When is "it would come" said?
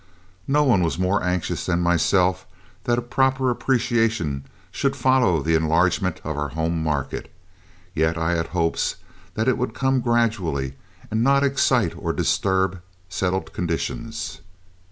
9.47-10.01